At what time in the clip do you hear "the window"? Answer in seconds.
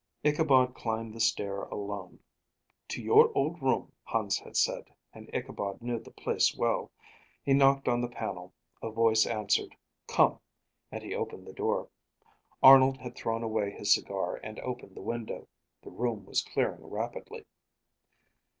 14.95-15.47